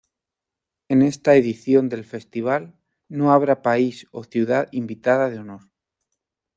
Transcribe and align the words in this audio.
En 0.89 1.03
esta 1.03 1.35
edición 1.35 1.87
del 1.87 2.03
festival 2.05 2.75
no 3.07 3.33
habrá 3.33 3.61
pais 3.61 4.07
o 4.09 4.23
ciudad 4.23 4.67
invitada 4.71 5.29
de 5.29 5.37
honor. 5.37 5.69